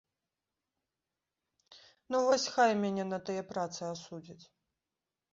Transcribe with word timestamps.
Ну, 2.11 2.17
вось 2.27 2.45
хай 2.55 2.71
мяне 2.83 3.05
на 3.11 3.19
тыя 3.27 3.43
працы 3.51 3.81
асудзяць. 3.93 4.45